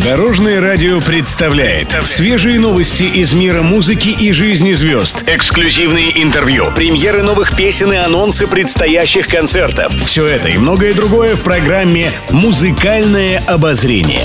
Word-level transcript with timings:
Дорожное 0.00 0.58
радио 0.62 1.02
представляет 1.02 1.90
свежие 2.06 2.58
новости 2.58 3.02
из 3.02 3.34
мира 3.34 3.60
музыки 3.60 4.08
и 4.08 4.32
жизни 4.32 4.72
звезд. 4.72 5.22
Эксклюзивные 5.26 6.22
интервью, 6.22 6.64
премьеры 6.74 7.22
новых 7.22 7.54
песен 7.54 7.92
и 7.92 7.96
анонсы 7.96 8.46
предстоящих 8.46 9.28
концертов. 9.28 9.92
Все 10.06 10.26
это 10.26 10.48
и 10.48 10.56
многое 10.56 10.94
другое 10.94 11.36
в 11.36 11.42
программе 11.42 12.10
«Музыкальное 12.30 13.42
обозрение». 13.46 14.24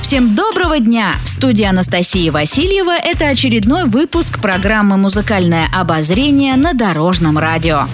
Всем 0.00 0.36
доброго 0.36 0.78
дня! 0.78 1.12
В 1.24 1.28
студии 1.28 1.64
Анастасии 1.64 2.30
Васильева 2.30 2.94
это 2.96 3.26
очередной 3.26 3.86
выпуск 3.86 4.38
программы 4.40 4.96
«Музыкальное 4.96 5.66
обозрение» 5.74 6.54
на 6.54 6.72
Дорожном 6.72 7.36
радио. 7.36 7.88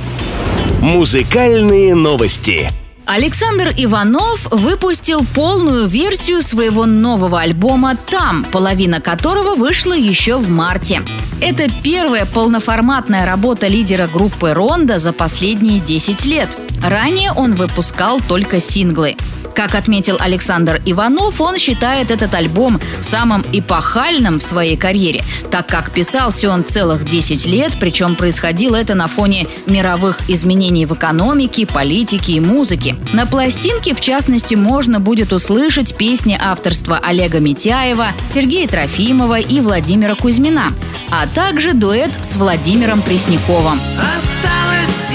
Музыкальные 0.82 1.94
новости. 1.94 2.68
Александр 3.14 3.74
Иванов 3.76 4.48
выпустил 4.50 5.20
полную 5.34 5.86
версию 5.86 6.40
своего 6.40 6.86
нового 6.86 7.42
альбома 7.42 7.94
«Там», 7.94 8.42
половина 8.42 9.02
которого 9.02 9.54
вышла 9.54 9.92
еще 9.92 10.38
в 10.38 10.48
марте. 10.48 11.02
Это 11.42 11.66
первая 11.82 12.24
полноформатная 12.24 13.26
работа 13.26 13.66
лидера 13.66 14.06
группы 14.06 14.54
«Ронда» 14.54 14.98
за 14.98 15.12
последние 15.12 15.78
10 15.78 16.24
лет. 16.24 16.56
Ранее 16.82 17.32
он 17.32 17.54
выпускал 17.54 18.20
только 18.20 18.60
синглы. 18.60 19.16
Как 19.54 19.74
отметил 19.74 20.16
Александр 20.18 20.80
Иванов, 20.86 21.40
он 21.40 21.58
считает 21.58 22.10
этот 22.10 22.34
альбом 22.34 22.80
самым 23.02 23.44
эпохальным 23.52 24.40
в 24.40 24.42
своей 24.42 24.76
карьере, 24.76 25.22
так 25.50 25.66
как 25.66 25.90
писался 25.90 26.50
он 26.50 26.64
целых 26.64 27.04
10 27.04 27.46
лет, 27.46 27.76
причем 27.78 28.16
происходило 28.16 28.76
это 28.76 28.94
на 28.94 29.08
фоне 29.08 29.46
мировых 29.66 30.18
изменений 30.28 30.86
в 30.86 30.94
экономике, 30.94 31.66
политике 31.66 32.32
и 32.32 32.40
музыке. 32.40 32.96
На 33.12 33.26
пластинке, 33.26 33.94
в 33.94 34.00
частности, 34.00 34.54
можно 34.54 35.00
будет 35.00 35.32
услышать 35.32 35.96
песни 35.96 36.38
авторства 36.40 36.98
Олега 37.02 37.40
Митяева, 37.40 38.08
Сергея 38.34 38.66
Трофимова 38.68 39.38
и 39.38 39.60
Владимира 39.60 40.14
Кузьмина, 40.14 40.70
а 41.10 41.26
также 41.26 41.74
дуэт 41.74 42.12
с 42.22 42.36
Владимиром 42.36 43.02
Пресняковым. 43.02 43.78
Осталось 43.98 45.12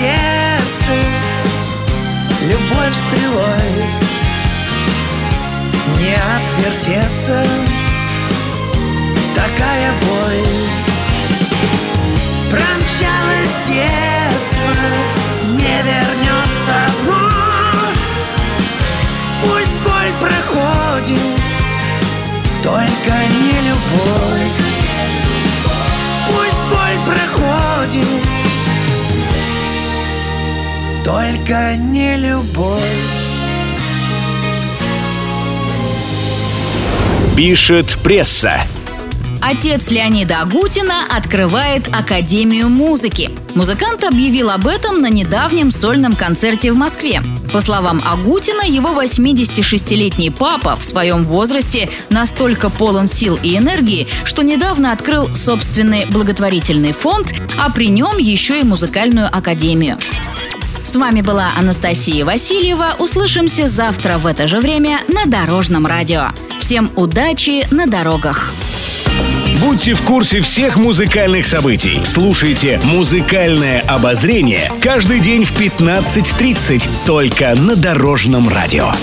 любовь 2.67 2.95
стрелой 2.95 3.85
не 5.99 6.15
отвертеться. 6.15 7.43
Такая 9.35 9.91
боль 10.01 10.16
Только 31.07 31.77
не 31.77 32.17
любовь 32.17 32.81
Пишет 37.33 37.97
пресса. 38.03 38.59
Отец 39.41 39.89
Леонида 39.89 40.41
Агутина 40.41 41.05
открывает 41.09 41.87
Академию 41.95 42.67
музыки. 42.67 43.31
Музыкант 43.55 44.03
объявил 44.03 44.49
об 44.49 44.67
этом 44.67 44.99
на 44.99 45.09
недавнем 45.09 45.71
сольном 45.71 46.11
концерте 46.11 46.73
в 46.73 46.75
Москве. 46.75 47.21
По 47.53 47.61
словам 47.61 48.01
Агутина, 48.05 48.63
его 48.67 48.89
86-летний 48.89 50.29
папа 50.29 50.75
в 50.75 50.83
своем 50.83 51.23
возрасте 51.23 51.89
настолько 52.09 52.69
полон 52.69 53.07
сил 53.07 53.39
и 53.41 53.55
энергии, 53.55 54.09
что 54.25 54.41
недавно 54.41 54.91
открыл 54.91 55.33
собственный 55.33 56.05
благотворительный 56.07 56.91
фонд, 56.91 57.33
а 57.57 57.71
при 57.71 57.87
нем 57.87 58.17
еще 58.17 58.59
и 58.59 58.65
музыкальную 58.65 59.27
академию. 59.27 59.97
С 60.87 60.95
вами 60.95 61.19
была 61.19 61.51
Анастасия 61.57 62.23
Васильева. 62.23 62.95
Услышимся 62.97 63.67
завтра 63.67 64.17
в 64.17 64.25
это 64.25 64.47
же 64.47 64.61
время 64.61 65.01
на 65.09 65.25
Дорожном 65.25 65.85
радио. 65.85 66.27
Всем 66.61 66.89
удачи 66.95 67.67
на 67.71 67.87
дорогах! 67.87 68.53
Будьте 69.61 69.95
в 69.95 70.01
курсе 70.03 70.39
всех 70.39 70.77
музыкальных 70.77 71.45
событий. 71.45 71.99
Слушайте 72.05 72.79
«Музыкальное 72.85 73.81
обозрение» 73.81 74.71
каждый 74.81 75.19
день 75.19 75.43
в 75.43 75.59
15.30 75.59 76.87
только 77.05 77.53
на 77.55 77.75
Дорожном 77.75 78.47
радио. 78.47 78.93